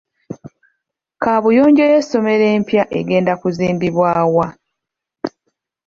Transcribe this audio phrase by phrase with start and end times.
[1.23, 4.47] Kaabuyonjo y'essomero empya egenda kuzimbibwa wa?